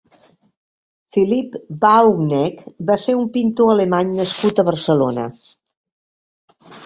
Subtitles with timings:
[1.17, 5.27] Philipp Bauknecht va ser un pintor alemany nascut a Barcelona.